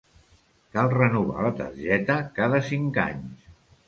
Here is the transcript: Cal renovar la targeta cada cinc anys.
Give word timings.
Cal 0.77 0.87
renovar 0.93 1.43
la 1.47 1.51
targeta 1.59 2.15
cada 2.39 2.63
cinc 2.71 2.99
anys. 3.05 3.45